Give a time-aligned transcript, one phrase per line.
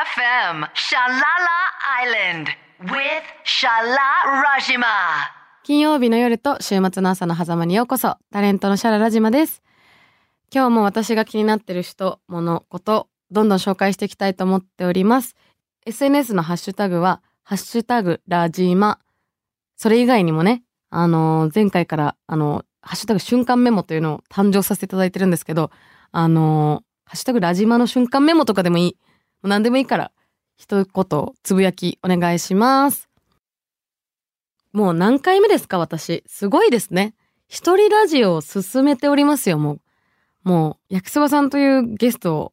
[0.00, 1.58] FM Shalala
[2.06, 2.46] Island
[2.84, 4.86] with Shala Rajima.
[5.62, 9.62] 金曜日の夜と週末の朝の狭間にようこそタレントのシャララジマです。
[10.54, 15.34] 今日も私が気になってる人物ことどんどん紹介していきたいと思っております。
[15.84, 19.00] SNS のハッシュタグはハッシュタグラジマ。
[19.76, 25.70] それ以外にもねあのー前回からあのハッシュタグ瞬間メモというのを誕生させていただいてるんですけど
[26.10, 28.96] あのーハッシュタグラジマの瞬間メモとかでもいい。
[29.42, 30.12] う何でもいいから
[30.56, 33.10] 一言つぶやきお願いします
[34.72, 36.22] もう何回目ですか私。
[36.26, 37.14] すごいですね。
[37.48, 39.80] 一人ラジオを進めておりますよ、もう。
[40.44, 42.52] もう、焼きそばさんというゲストを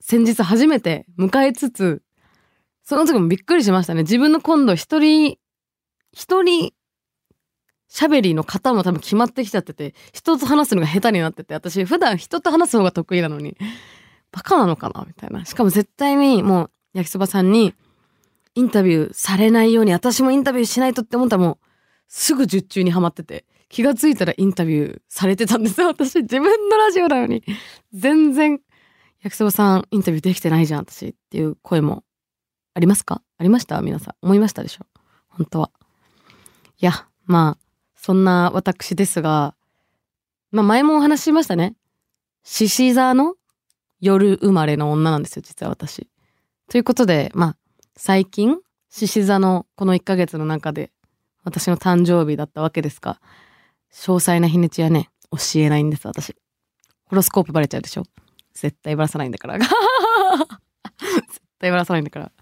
[0.00, 2.02] 先日初めて迎えつつ、
[2.84, 4.02] その時もびっくりしましたね。
[4.02, 5.38] 自分の今度一人、
[6.12, 6.72] 一人
[7.90, 13.56] 喋りの方も多分決まってきちゃってて、人と話すのが下手になってて、私普段人と話す方が得意なのに、
[14.34, 15.04] バカなのかな？
[15.06, 15.44] みたいな。
[15.44, 17.72] しかも絶対にもう焼きそばさんに、
[18.56, 21.66] インタビューされないように私もインタビューしないとって思ったらもう
[22.08, 23.44] すぐ術中にはまってて。
[23.70, 25.80] 気がついたらインタビューされてたんです。
[25.80, 27.42] よ 私自分のラジオなのに。
[27.92, 28.60] 全然
[29.22, 32.04] 焼きそばさんインタビューできてないじゃん私っていう声も
[32.74, 33.22] ありますか？
[33.38, 33.80] ありました？
[33.80, 34.14] 皆さん。
[34.22, 34.86] 思いましたでしょ？
[35.28, 35.70] 本当は。
[36.78, 37.64] いやまあ
[37.96, 39.56] そんな私ですが
[40.52, 41.74] まあ前もお話ししましたね。
[42.44, 43.34] 獅子座の
[44.04, 46.08] 夜生まれの女なんですよ実は私。
[46.70, 47.56] ということでまあ
[47.96, 48.58] 最近
[48.90, 50.90] 獅子座のこの1ヶ月の中で
[51.42, 53.20] 私の誕生日だったわけですが
[53.92, 56.34] 詳細な日にちはね教えないんです私。
[57.06, 58.04] ホロスコープバレちゃうでしょ？
[58.52, 59.58] 絶対ばらさないんだから。
[59.58, 59.68] 絶
[61.58, 62.32] 対ばらさないんだから。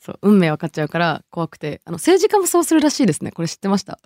[0.00, 1.80] そう運命分かっちゃうから怖くて。
[1.84, 3.32] あの政治家もそうするらしいですね。
[3.32, 3.98] これ知ってました？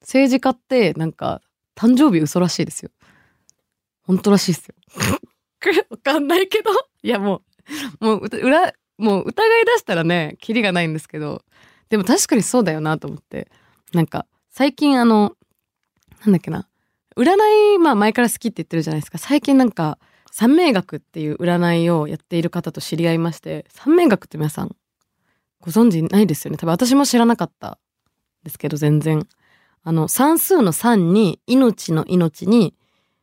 [0.00, 1.40] 政治家ってなんか
[1.76, 2.90] 誕生日嘘らしいですよ。
[4.02, 4.74] 本当らしいですよ。
[5.90, 6.70] わかんないけど
[7.02, 7.42] いやも
[8.00, 11.42] うもう裏もう疑い出したらね、キリがないんですけど、
[11.88, 13.50] でも確かにそうだよなと思って。
[13.92, 15.36] なんか、最近あの、
[16.24, 16.68] なんだっけな、
[17.16, 17.34] 占
[17.74, 19.18] い、まあ前から好きって言ってるじゃないですか。
[19.18, 19.98] 最近なんか、
[20.30, 24.74] 三名学っていう占いをやっている方と知り合いまして、三名学って皆さん、
[25.60, 26.56] ご存知ないですよね？
[26.58, 27.78] 多分私も知らなかった
[28.44, 29.26] ですけど、全然。
[29.82, 32.74] あの、算数の三に、命の命に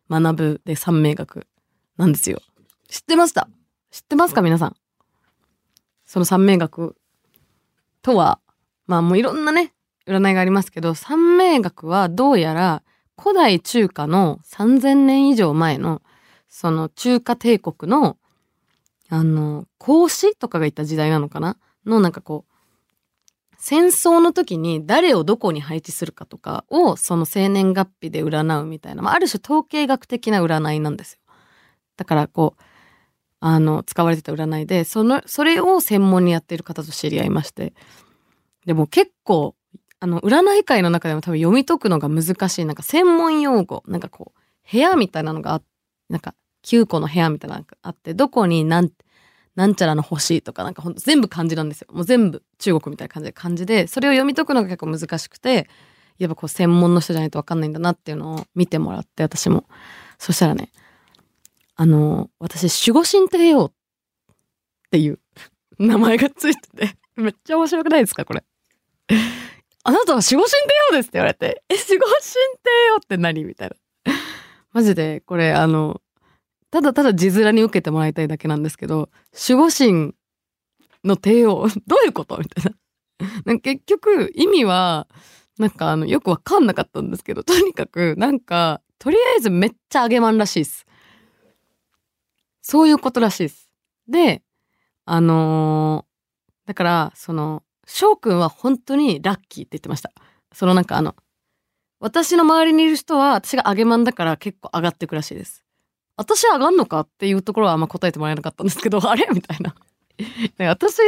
[0.09, 1.47] 学ぶで三名学
[1.99, 2.39] なんですよ。
[2.87, 3.49] 知ってました？
[3.91, 4.41] 知ってますか？
[4.41, 4.75] 皆さん。
[6.05, 6.95] その三名学
[8.01, 8.39] とは、
[8.87, 9.73] まあもういろんなね、
[10.07, 12.83] 占いがありますけど、三名学はどうやら
[13.21, 16.01] 古代中華の3000年以上前の、
[16.47, 18.17] その中華帝国の、
[19.09, 21.57] あの、孔子とかがいた時代なのかな？
[21.85, 22.53] のなんかこう、
[23.57, 31.19] 戦争の時に誰をどこに配置するかとかをその生年月日で占うみたいな、ま、ある種統計学的な占いなんですよ。
[31.99, 32.61] だからこう、
[33.41, 37.73] あの、使われてた占いで、その、それを専門にやっている方と知り合いまして。
[38.65, 39.55] でも結構、
[39.99, 45.61] あの、占い界の中でも多分読み解くのが難しい、なんか専門用語、なんかこう、部屋みたいなのがあ
[46.07, 48.91] なんか、9個の部屋みたいなのがあって、どこになん、
[49.55, 51.87] なんちゃらの星とか、なんかほんと全部漢字なんですよ。
[51.91, 55.69] もう全部中国みたいな感じで漢字で、それを読み解くのが結構難しくて、
[56.17, 59.65] やっぱこう専門の人じゃないとわかんないんだなっていうのを見てもらって、私も。
[60.17, 60.69] そしたらね、
[61.81, 63.71] あの、私、守護神帝王っ
[64.91, 65.19] ていう
[65.79, 68.43] 名前がついてて、めっちゃ面白くないですかこれ？
[69.85, 73.45] あなたは守護神帝王ですって言われて、え、守護神帝王って何？
[73.45, 73.75] みたいな。
[74.73, 76.01] マジで、これ、あの、
[76.69, 79.09] ただただ字面に受けてもらいたいだけなんですけど、
[79.49, 80.13] 守護神
[81.05, 82.37] の帝王、 どういうこと？
[82.39, 82.71] みたいな。
[83.45, 85.07] なんか結局、意味は、
[85.57, 90.85] なんかあの、よくわかんなかったんですけど、とにかく、なんか、とりあえずめっちゃあげまんらしいです。
[92.69, 93.67] そういうことらしいです。
[94.07, 94.43] で、
[95.05, 96.09] あのー
[96.67, 100.11] だから、その、翔くんは本当にラッキーって言ってました。
[100.53, 101.15] そのなんかあの、
[101.99, 105.63] 私の周りにいる人は私が上げまんだから結構上がってくらしいです。
[106.15, 109.27] 私上がんのかっていうところはあんま答えてもらえなかったんですけど、 あれ？
[109.33, 109.73] みたいな。
[110.69, 110.99] 私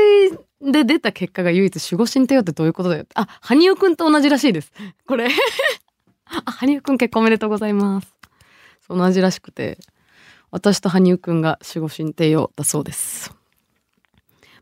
[0.61, 3.05] で出た結果が唯一守護神帝王ってどういうことだよ。
[3.13, 4.71] あ、羽生くんと同じらしいです。
[5.05, 5.29] これ。
[6.25, 8.07] あ、羽生くん結婚おめでとうございます。
[8.89, 9.77] 同じらしくて。
[10.51, 13.33] 私と羽生くんが守護神帝王だそうです。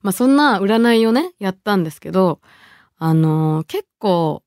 [0.01, 2.39] まあそんな占いをね、やったんですけど、
[2.97, 4.43] あのー結構、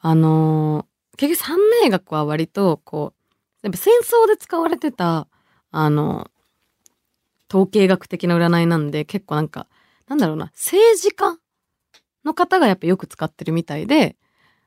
[0.00, 3.20] あのー結局三名学は割と、こう、
[3.62, 5.28] やっぱ戦争で使われてた、
[5.70, 6.30] あのー
[7.50, 9.68] 統計学的な占いなんで、結構なんか、
[10.08, 11.38] なんだろうな、政治家
[12.24, 14.16] の方がやっぱよく使ってるみたいで、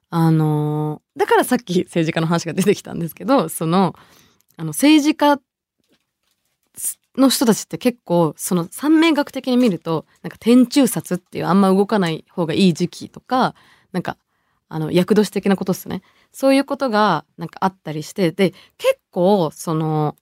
[0.09, 3.93] あのだからさっき政治家の話が出てきたんですけど、その、
[4.55, 5.39] あの、政治家
[7.17, 13.55] の人たちって結構その三名学的に見るとなんか天中殺っていうあんま動かない方がいい時期とか
[13.91, 14.17] なんか
[14.69, 16.01] あの厄年的なことですね。
[16.31, 20.15] そういうことがなんかあったりしてで結構その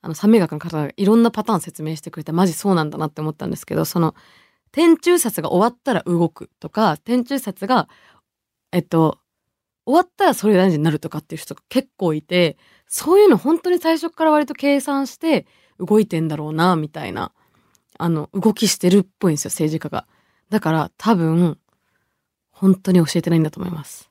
[0.00, 4.14] あの三名学の方がいろんなパターン説明してくれてマジそうなんだなって思ったんですけどその
[4.70, 7.88] 天中殺が終わったら動くとか天中殺が
[8.72, 9.18] えっと
[9.86, 12.56] 終わったらそれ大事になるとかっていう人が結構いて
[12.86, 15.46] そういうの本当に最初から割と計算して
[15.78, 17.32] 動いてんだろうなみたいな
[17.98, 20.06] あの動きしてるっぽいんですよ政治家が。
[20.50, 21.58] だから多分
[22.50, 24.10] 本当に教えてないんだと思います。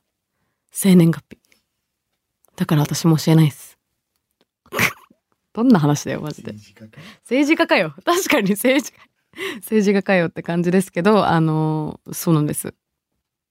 [0.70, 1.38] 生年月日。
[2.56, 3.78] だから私も教えないです。
[5.52, 6.52] どんな話だよマジで。
[6.52, 7.00] 政治家か？
[7.22, 9.08] 政治家かよ確かに政治家
[9.56, 12.74] 政治家かよって感じですけどあのそうなんです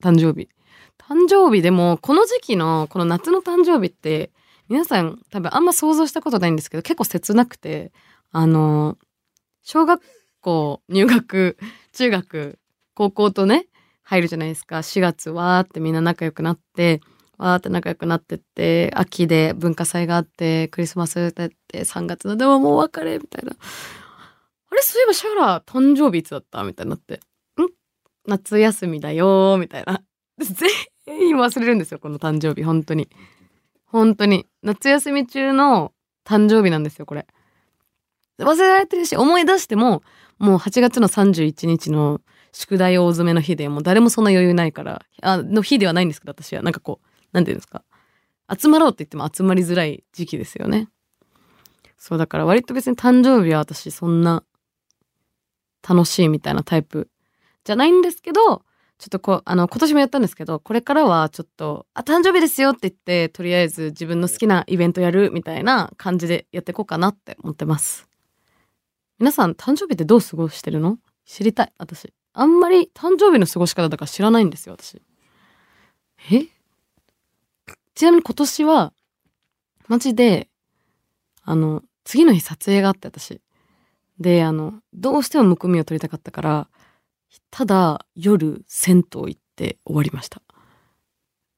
[0.04, 0.50] 誕生日
[0.98, 4.32] 誕生日でもこの時期のこの夏の誕生日って
[4.70, 7.92] 皆さん多分あんま想像したことないんですけど結構切なくて
[8.32, 8.98] あの
[9.64, 10.02] 小学
[10.42, 11.58] 校入学
[11.94, 12.60] 中学
[12.94, 13.68] 高校とね
[14.04, 14.78] 入るじゃないですか。
[14.78, 17.02] 4月わーってみんな仲良くなって
[17.38, 23.52] わーって仲良くなってって秋で文化祭があってクリスマスだって3月のでももうお別れみたいな。
[24.70, 27.16] あれそういえばシャラ誕生日いつだったみたいになって。
[27.16, 27.20] ん？
[28.26, 30.02] 夏休みだよーみたいな。
[30.40, 33.10] 全員忘れるんですよこの誕生日本当に。
[33.88, 34.46] 本当に。
[34.64, 35.94] 夏休み中の
[36.26, 37.26] 誕生日なんですよこれ。
[38.40, 40.04] 忘れられてるし思い出しても
[40.38, 46.62] もう8月の31日の宿題大詰めの日でもう誰もそんな余裕ないからあの日ではないんですけど私は。
[46.62, 47.84] なんかこうなんていうんですか。
[48.58, 50.90] 集まろうって言っても集まりづらい時期ですよね。
[51.98, 54.44] そうだから割と別に誕生日は私そんな
[55.88, 57.10] 楽しいみたいなタイプ
[57.64, 58.64] じゃないんですけど
[58.98, 68.08] ちょっとこうあの今年もやったんですけどこれからはちょっと「あ誕生日ですよ」って言ってとりあえず自分の好きなイベントやるみたいな感じでやっていこうかなって思ってます。
[69.20, 70.98] 皆さん誕生日ってどう過ごしてるの？
[71.26, 72.12] 知りたい私。
[72.34, 75.02] あんまり誕生日の過ごし方だから知らないんですよ私。
[76.32, 76.46] え？
[77.94, 78.94] ちなみに今年は
[79.88, 80.50] マジで
[81.44, 83.42] あの次の日撮影があって私。
[84.20, 86.70] であのどうしてもむくみを取りたかったから
[87.52, 90.42] ただ夜銭湯行って終わりました。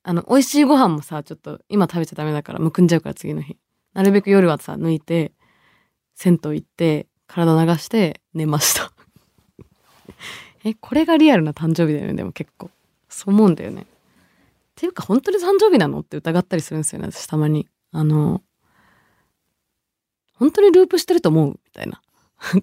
[0.03, 3.57] あの美味しいご飯もさちょっと今食べちゃダメだからむくんじゃうから次の日。
[3.93, 5.33] なるべく夜はさ抜いて
[6.15, 8.91] 銭湯行って体流して寝ました。
[10.63, 12.13] えこれがリアルな誕生日だよね？
[12.13, 12.69] でも結構。
[13.07, 13.81] そう思うんだよね。
[13.81, 13.85] っ
[14.75, 17.67] ていうか本当に誕生日なのって疑ったりするんですよね私たまに。
[17.91, 18.43] あの
[20.33, 21.59] 本当にループしてると思う？
[21.65, 22.01] みたいな。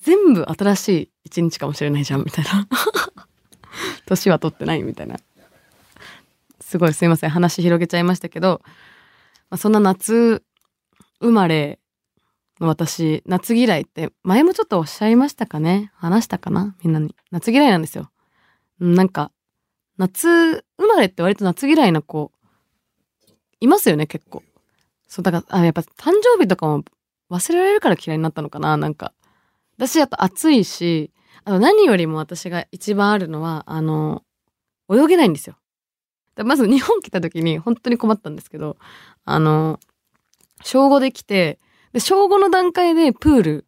[0.00, 2.66] 全部新しい一日かもしれないじゃんみたいな。
[4.06, 5.16] 年は取ってないみたいな。
[6.60, 8.62] すごいすいません話広げちゃいましたけど、
[9.50, 10.42] まあ、そんな夏
[11.20, 11.78] 生まれ
[12.60, 15.92] の私夏嫌いって前もちょっとおっしゃいましたかね？
[15.94, 16.74] 話したかな？
[16.82, 17.14] みんなに。
[17.30, 18.10] 夏嫌いなんですよ。
[18.80, 19.30] なんか
[19.98, 22.32] 夏生まれって割と夏嫌いな子
[23.60, 24.42] いますよね結構。
[25.06, 26.84] そうだからあやっぱ誕生日とかも
[27.30, 29.12] 忘れられるから嫌いになったのかななんか。
[29.76, 31.12] 私やっぱ暑いし
[31.44, 34.22] あと何よりも私が一番あるのはあの
[34.90, 35.56] 泳げないんですよ。
[36.44, 38.76] まず日本来た時に本当に困ったんですけど
[39.24, 39.80] あの
[40.62, 41.58] 小5で来て
[41.92, 43.66] で小5の段階でプール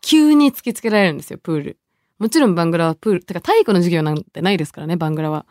[0.00, 1.78] 急に突きつけられるんですよプール。
[2.18, 5.46] もちろんバングラはプールてか体育の授業なんてないですからねバングラは。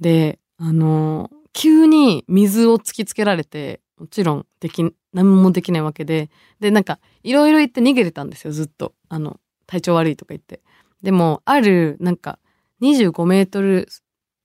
[0.00, 6.30] であの急に水を突きつけられてもちろんでき何もできないわけで。
[6.60, 8.94] でなんかいろいろ言って逃げてたんですよずっと。
[9.08, 10.60] あの体調悪いとか言って。
[11.02, 12.38] でもあるなんか
[12.82, 13.88] 25メートル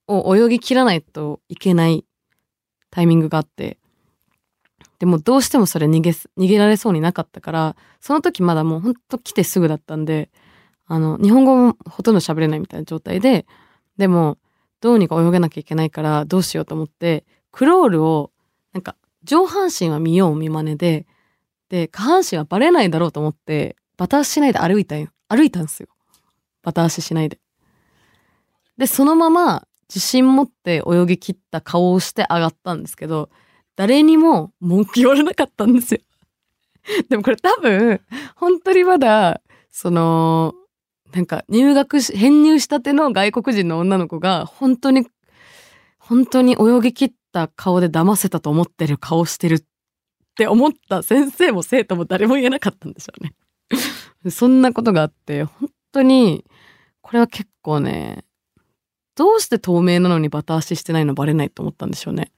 [0.07, 2.05] を泳ぎ切らないといけない
[2.91, 3.77] タイミングがあって。
[4.99, 10.29] でもどうしてもそれ逃げ逃げられそうになかったからその時まだもうほんと来てすぐだったんで
[10.88, 13.45] あの日本語もほとんど喋れないみたいな状態で
[13.97, 14.38] でも
[14.81, 18.31] どうにか泳げなきゃいけないからどうしようと思ってクロールを
[18.73, 21.05] なんか上半身は見よう見まねで
[21.69, 25.89] で下半身はバレないだろうと思ってバタ足しないで歩いたん歩いたんですよ。
[26.63, 27.38] バタ足しないで。
[28.77, 33.29] でそのまま自信持って泳ぎ切った顔をして上がったんですけど
[33.75, 36.00] 誰にも文句言われなかったんですよ。
[37.10, 38.00] でもこれ多分
[38.38, 40.53] 本当にまだその
[41.12, 45.08] なんか入学し編入したての外国人の女の子が本当に
[45.98, 49.63] 本当に泳ぎ切った顔で騙せたと思ってる顔してるっ
[50.36, 53.34] て思った先生も生徒も誰も言えなかったんでしょうね。
[54.29, 56.45] そんなことがあって本当に
[57.01, 58.23] これは結構ね
[59.15, 62.31] どうして透明なのにバタ足してないのバレないと思ったんでしょうね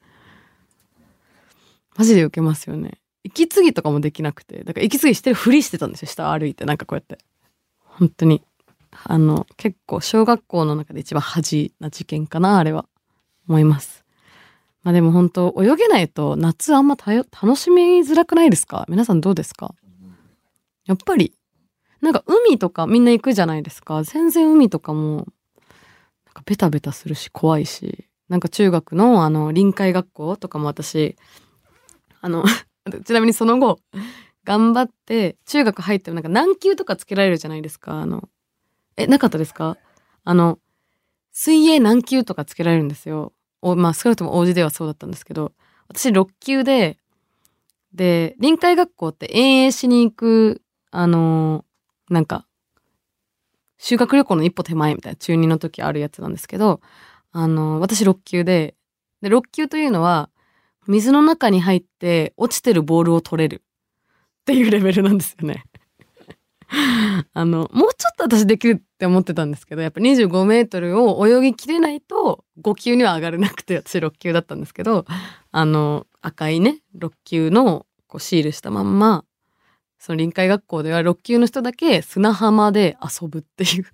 [1.98, 7.20] マジで受けますよね息継ぎとかもできなくて、だから息継ぎしてるふりしてたんですよ、下歩いて、なんかこうやって。
[7.78, 8.42] 本当に。
[9.04, 12.88] あの、結構小学校の中で一番恥な事件かな、あれは。
[13.48, 14.04] 思います。
[14.82, 18.88] まあでも本当泳げないと夏あんま楽しみづらくないですか？
[18.90, 19.76] 皆さんどうですか？
[20.86, 21.34] やっぱり、
[22.02, 24.04] なんか海とかみんな行くじゃないですか。
[24.04, 25.28] 全然海とかも、
[26.26, 28.08] なんかベタベタするし怖いし。
[28.30, 31.18] なんか中学のあの臨海学校とかも私、
[32.22, 32.46] あの、
[33.06, 33.80] ちなみにその後、
[34.46, 37.94] 頑張って、中学入ってもなんか軟球とかつけられるじゃないですか。
[38.02, 38.30] あの、
[38.98, 39.78] え、なかったですか？
[40.24, 40.60] あの、
[41.34, 43.34] 水泳軟球とかつけられるんですよ。
[43.62, 45.54] おまあ少なくとも王子ではそうだったんですけど、
[45.90, 46.98] 私6級で、
[47.94, 50.62] で、臨海学校って遠泳しに行く、
[50.92, 52.46] あのーなんか、
[53.78, 56.82] 修学旅行の一歩手前みたいな中2の時あるやつなんですけど、
[57.32, 58.76] あのー私6級で、
[59.22, 60.30] で、6級というのは、
[60.88, 63.64] 水の中に入って落ちてるボールを取れる
[64.42, 65.64] っていうレベルなんですよね。
[67.34, 75.06] あの、もうちょっと私できるって思ってたんですけど、やっぱ25メートルを泳ぎきれないと5級には上がれなくて、私6級だったんですけど、
[75.52, 79.26] あの、赤いね、6級のこうシールしたまんま、
[80.02, 83.86] その臨海学校では6級の人だけ砂浜で遊ぶっていう。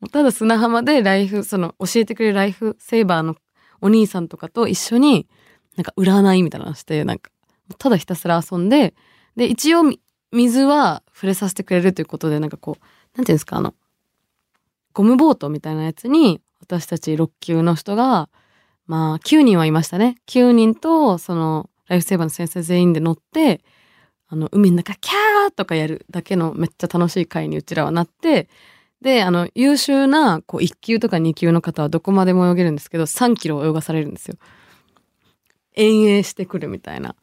[0.10, 3.36] ただ砂浜でライフ、その教えてくれるライフセーバーの
[3.82, 5.28] お兄さんとかと一緒に、
[5.76, 7.30] なんか占いみたいなのして、なんか、
[7.76, 8.94] ただひたすら遊んで、
[9.36, 9.82] で、一応
[10.32, 12.84] 水は触れさせてくれるということで、なんかこう、
[13.18, 13.74] なんていうんですか、あの、
[14.94, 18.30] ゴムボートみたいなやつに、私たち6級の人が、
[18.86, 20.16] まあ、9人はいましたね。
[20.28, 23.62] 9人と、その、ライフセーバーの先生全員で乗って、
[24.32, 28.48] あの、海の中、キャーとかやるだけのめっちゃ楽しい会にうちらはなって、
[29.02, 34.36] で、あの、優秀な、こう、1級とか2級の方はどこまでも泳げるんですけど、3キロ泳がされるんですよ。
[35.74, 37.16] 遠泳してくるみたいな。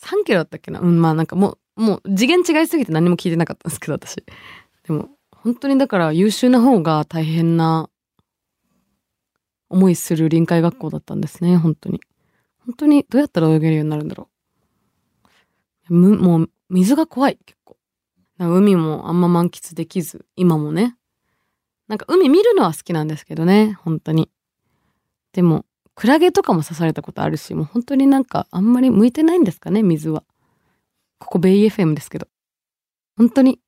[0.00, 0.80] 3キロだったっけな？
[0.80, 4.16] うん、まあなんかもう、もう次元違いすぎて何も聞いてなかったんですけど、私。
[4.84, 7.90] でも、本当にだから優秀な方が大変な
[9.68, 12.00] 思いする臨海学校だったんですね、本当に。
[12.64, 14.29] 本当にどうやったら泳げるようになるんだろう。
[15.90, 17.76] むもう水が怖い、結構。
[18.38, 20.96] な海もあんま満喫できず、今もね。
[21.88, 24.30] なんか海見るのは好きなんですけどね、本当に。
[25.32, 25.66] でも、
[25.96, 30.22] クラゲとかも刺されたことあるし、もう本当になんかあんまり向いてないんですかね、水は。
[31.18, 32.28] ここベイ FM ですけど。
[33.16, 33.60] 本当に。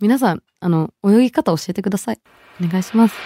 [0.00, 2.20] 皆さん、あの、泳ぎ方教えてください。
[2.62, 3.16] お願いします。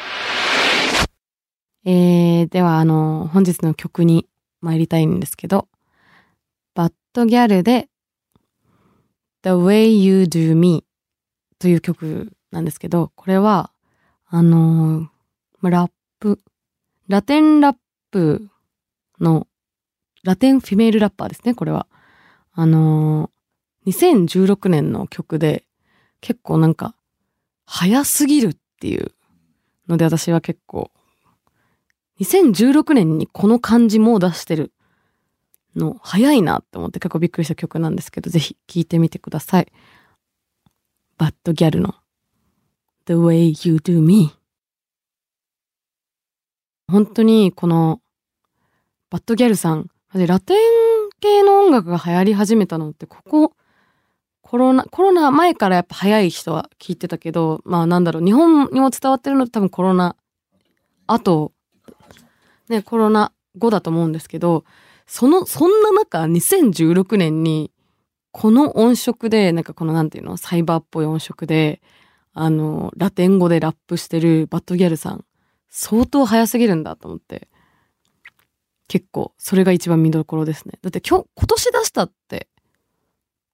[1.84, 4.28] えー、では、あの、本日の曲に
[4.60, 5.68] 参りたいんですけど、
[6.74, 7.88] バッドギャルで
[9.44, 10.84] The Way You Do Me
[11.58, 13.70] という曲なんですけど、これは、
[14.26, 16.40] あのーラップ、
[17.08, 17.76] ラテンラッ
[18.10, 18.48] プ
[19.20, 19.46] の、
[20.22, 21.86] ラテンフィメールラッパーですね、これは。
[22.52, 25.66] あのー2016年の曲で、
[26.22, 26.94] 結構なんか、
[27.66, 29.12] 早すぎるっていう
[29.88, 30.90] ので私は結構、
[32.18, 34.72] 2016年にこの感じも出してる
[35.76, 39.72] の早いなって思って結構びっくりした曲なんですけど、ぜひ聴いてみてください。
[41.18, 41.94] バッドギャルの
[43.06, 44.32] The Way You Do Me
[46.86, 48.00] 本当にこの
[49.10, 50.56] バッドギャルさん、ラテン
[51.20, 53.52] 系の音楽が流行り始めたのってここ
[54.42, 60.16] コロナ、コロナ前からやっぱ早い人は聞いてたけど、まあなんだろう、日本にも伝わってるのって多分コロナ
[61.06, 61.52] 後、
[62.68, 64.64] ね、コロナ後だと思うんですけど、
[65.06, 67.70] その、そんな中、2016年に、
[68.32, 71.80] この音色で、なんかこのなんていうの、サイバーっぽい音色で、
[72.32, 75.24] あの、ラテン語でラップしてるバッドギャルさん、
[75.70, 77.48] 相当早すぎるんだと思って、
[78.88, 80.78] 結構、それが一番見どころですね。
[80.82, 82.48] だって今日、今年出したって、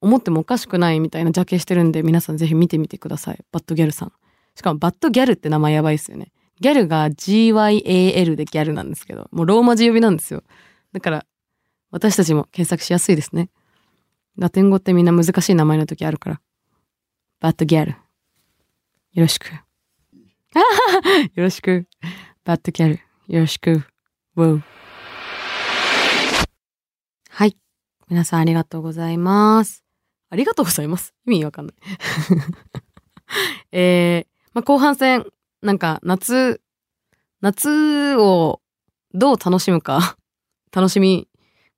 [0.01, 3.45] 思ってもおかしくないみたいなジャケしてるんで、皆さんぜひ見てみてください。
[3.53, 4.13] バッドギャルさん。
[4.55, 6.33] しかも、バッドギャルって名前やばいですよね。
[6.61, 10.43] ギャルが GYAL でギャルなんですけど、もうローマ字呼びなんですよ。
[10.93, 11.27] だから、
[11.91, 13.51] 私たちも検索しやすいですね。
[14.37, 16.41] ラテン語ってみんな難しい名前の時あるから。
[17.41, 17.91] バッドギャル。
[17.93, 17.97] よ
[19.17, 19.51] ろしく。
[21.35, 21.87] よろしく。
[22.45, 23.01] バッドギャル。
[23.29, 23.85] よろしく。
[24.37, 24.63] ウォー
[27.29, 27.57] はい。
[28.09, 29.85] 皆さんありがとうございます。
[30.31, 31.15] ありがとうございます。
[31.27, 31.75] 意味わかんない。
[33.73, 35.27] えー、まあ、後半戦、
[35.63, 36.61] なんか夏、
[37.41, 38.61] 夏を
[39.13, 40.17] どう楽しむか、
[40.73, 41.29] 楽しみ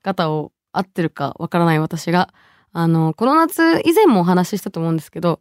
[0.03, 2.33] 方を合ってるかわからない私が、
[2.73, 5.41] あの、この夏以前もお話ししたと思うんですけど、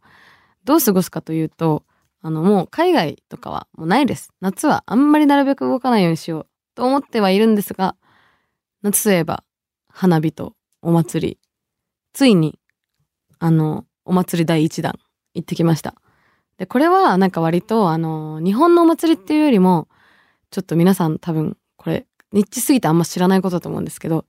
[0.64, 1.84] どう過ごすかというと、
[2.22, 4.32] あの、もう海外とかはもうないです。
[4.42, 7.96] 夏はあんまりなるべく動かないようにしようと思ってはいるんですが、
[8.84, 9.44] 夏といえば
[9.90, 11.40] 花火とお祭り、
[12.14, 12.60] ついに、
[13.40, 14.94] あの、お祭り第1弾
[15.34, 15.96] 行ってきました。
[16.58, 19.88] で、これはなんか割と、あの、日本のお祭りっていうよりも、
[20.52, 24.26] ちょっと皆さん多分、これ、ニッチすぎてあんま知らないことだと思うんですけど、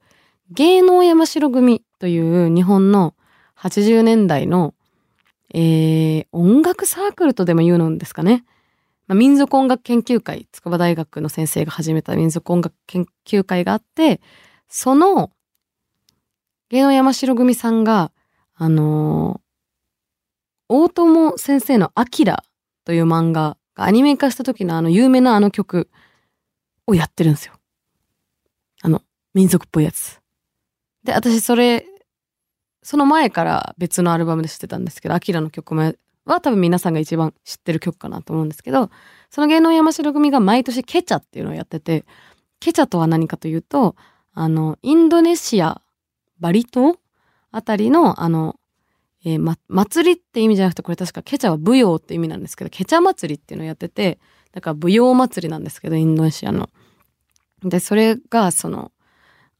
[0.55, 3.15] 芸能山城組という日本の
[3.59, 4.75] 80年代の、
[5.55, 8.45] えー、音楽サークルとでも言うのですかね。
[9.07, 14.21] まあ、民族音楽研究会、筑波大学の先生が始めた民族音楽研究会があって、
[14.69, 15.31] その、
[16.69, 18.13] 芸能山城組さんが、
[18.55, 19.43] あのー
[20.75, 22.45] 大友先生のアキラ
[22.87, 25.91] という漫画がアニメ化した時のあの有名なあの曲
[26.87, 27.53] をやってるんですよ。
[28.81, 29.03] あの、
[29.35, 30.22] 民族っぽいやつ。
[31.05, 31.87] で、私それ、
[32.83, 35.95] その前から別のアルバムで知ってたんですけど、アキラの曲も
[36.25, 38.91] は多分皆さんが一番知ってる曲かなと思うんですけど、
[39.31, 42.05] その芸能山城組が毎年ケチャっていうのをやってて、
[42.61, 43.97] ケチャとは何かというと、
[44.35, 45.83] あの、インドネシア、
[46.39, 46.97] バリ島
[47.51, 48.57] あたりの、あの、
[49.25, 54.19] えーま、祭りって意味じゃなくて、これ確かケチャは舞踊って意味なんですけど、ケチャ祭りっていうのをやってて、
[54.53, 56.69] だから舞踊祭りなんですけど、インドネシアの。
[57.65, 58.92] で、それが、その、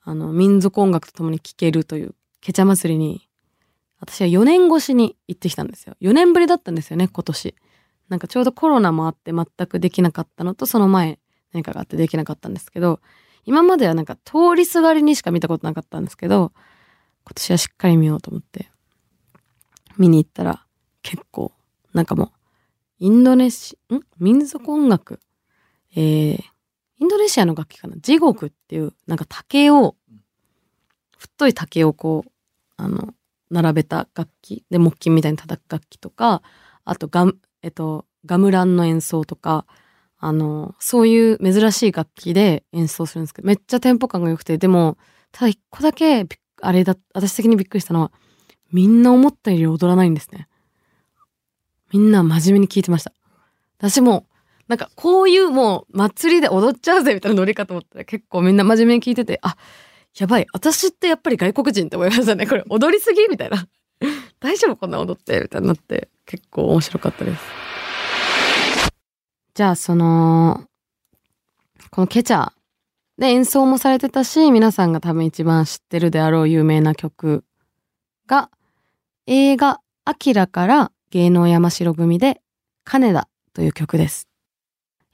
[0.03, 3.29] あの、民族音楽とともに聴けるという、ケチャ祭りに、
[4.01, 5.97] 私は4年越しに行ってきたんですよ。
[6.01, 7.55] 4年ぶりだったんですよね、今年。
[8.09, 11.19] なんかちょうどコロナもあって全くできなかったのと、その前
[11.53, 13.01] 何かがあってできなかったんですけど、
[13.45, 16.53] 今まではなんか通りすがりにしか見たことなかったんですけど、
[17.25, 18.71] 今年はしっかり見ようと思って、
[19.99, 20.65] 見に行ったら
[21.03, 21.53] 結構、
[21.93, 22.31] なんかもう、
[22.99, 24.01] インドネシ、ん？
[24.19, 25.21] 民族音楽？
[25.95, 26.43] えー、
[27.03, 27.97] インドネシアの楽器かな？
[27.97, 29.97] 地獄っていう、なんか竹を、
[31.19, 32.31] 太い竹をこう、
[32.77, 33.13] あの、
[33.51, 36.43] 並べた楽器で木琴みたいに叩く楽器とか、
[36.85, 39.67] あとガム、えっと、ガムランの演奏とか、
[40.21, 44.97] あの、そういう珍しい楽器で演奏するんですけど、めっちゃテンポ感が良くて、でも、
[45.33, 46.29] ただ一個だけ、
[46.61, 48.13] あれだ、私的にびっくりしたのは、
[48.71, 50.47] みんな思ったより踊らないんですね。
[51.93, 53.13] みんな真面目に聞いてました。
[53.79, 54.27] 私も、
[54.69, 59.57] なんかこういうもう祭りで踊っちゃうぜみたいなノリかと思ったら結構みんな真面目に聞いてて、あ、
[60.19, 62.47] やばい、私ってやっぱり外国人って思いましたね。
[62.47, 63.67] これ踊りすぎみたいな。
[64.41, 67.43] 大丈夫こんな踊ってみたいになって結構面白かったです。
[69.55, 70.65] じゃあその、
[71.91, 72.53] このケチャ
[73.19, 77.45] で演奏もされてたし、皆さんが多分一番知ってるであろう有名な曲
[78.27, 78.51] が、
[79.27, 82.41] 映画アキラから芸能山城組で
[82.85, 84.32] 金田という曲です。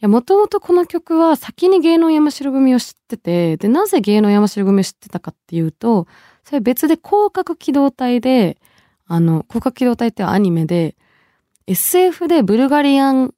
[0.01, 6.07] いや、もともとこの曲は先に芸能山城組を知ってて、で、なぜ芸能山城組を知ってたかっていうと、
[6.45, 8.59] それ別で広角機動隊で、
[9.07, 10.97] あの、広角機動隊ってアニメで、
[11.67, 13.35] SF でブルガリアン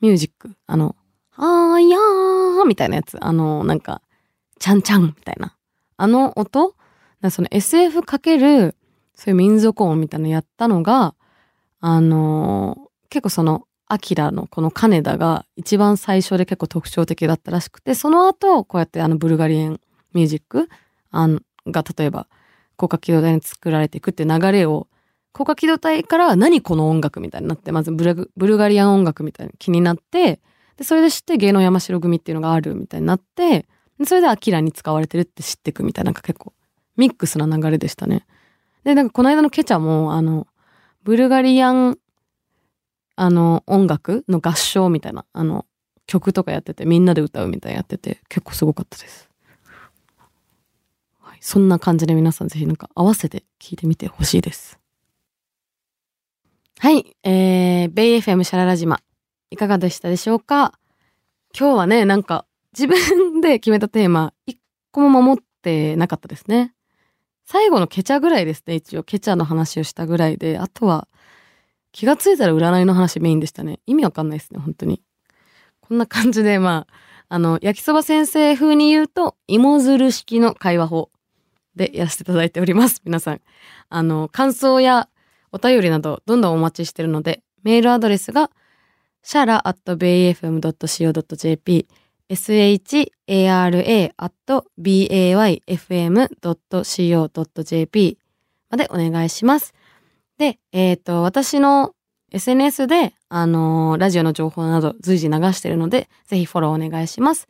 [0.00, 0.94] ミュージック、あの、
[1.34, 4.00] あーやーみたいなやつ、あの、なんか、
[4.60, 5.56] ちゃんちゃんみたいな。
[5.96, 6.74] あの音
[7.30, 8.76] その SF かける、
[9.14, 11.16] そういう民族音みたいなのやったのが、
[11.80, 19.80] あのー結構その、アキラのこの金田が一番最初で結構特徴的だったらしくて、その後、こうやってあのブルガリアン
[20.12, 20.68] ミュージック
[21.10, 22.26] あんが例えば、
[22.76, 24.88] 広角機動隊に作られていくって流れを、
[25.34, 30.40] 広角機動隊から何この音楽みたいになって、まずブルガリアン音楽みたいに気になって、
[30.76, 33.66] で、それで知って芸能山城組っていうのがあるみたいになって、
[34.04, 36.52] それでアキラに使われてるって知ってくみたいな、なんか結構
[36.96, 38.26] ミックスな流れでしたね。
[38.84, 40.46] で、なんかこの間のケチャも、あの、
[41.02, 41.98] ブルガリアン、
[43.20, 45.66] あの、音楽の合唱みたいな、あの、
[46.06, 49.28] 曲とかやってて、みんなで歌うみたいなやってて、結構すごかったです。
[51.18, 54.78] はい、そんな感じで皆さんぜひなんか合わせて聞いてみてほしいです。
[56.78, 59.00] はい、えー、ベイ FM シャララ島、
[59.50, 60.78] いかがでしたでしょうか？
[61.58, 62.46] 今日はね、なんか
[62.78, 64.60] 自分で決めたテーマ、一
[64.92, 66.72] 個も守ってなかったですね。
[67.44, 69.02] 最後のケチャぐらいですね、一応。
[69.02, 71.08] ケチャの話をしたぐらいで、あとは、
[71.92, 73.80] 気がついたら占いの話メインでしたね。
[73.86, 75.02] 意味わかんないですね、本当に。
[75.80, 76.92] こんな感じで、まあ、
[77.34, 81.10] あの、焼きそば先生風に言うと、芋づる式の会話法
[81.76, 83.00] でやらせていただいております。
[83.04, 83.40] 皆さん。
[83.88, 85.08] あの、感想や
[85.52, 88.50] お便りなど、どんどんお待ちしてるので、メールアドレスが、
[89.22, 91.88] シャラ at bayfm.co.jp
[92.30, 95.78] shara at bayfm.co.jp
[98.70, 99.72] までお願いします。
[100.38, 101.92] で、えっ、と、私の
[102.32, 107.48] SNS で、あのーラジオの情報など随時流してるので、ぜひフォローお願いします。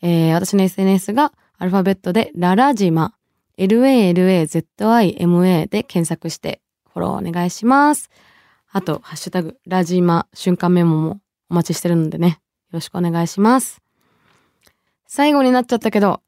[0.00, 3.14] えー私の SNS がアルファベットでララジマ、
[3.58, 8.08] LALAZIMA で検索してフォローお願いします。
[8.70, 12.34] あと、ハッシュタグ、ラジマ瞬間メモもお待ちしてるのでね、よ
[12.72, 13.82] ろしくお願いします。
[15.06, 16.22] 最後になっちゃったけど、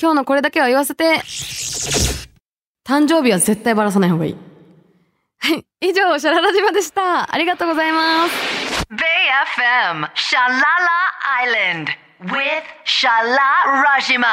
[0.00, 1.20] 今日のこれだけは言わせて
[2.84, 4.36] 誕生日は絶対ばらさない方がいい。
[5.40, 5.64] はい。
[5.80, 7.32] 以上、シャララ島でした。
[7.32, 8.86] ありがとうございます。
[8.90, 9.04] Bay
[9.56, 10.60] FM シャララ
[11.40, 11.92] アイランド
[12.34, 14.26] with シャララ島。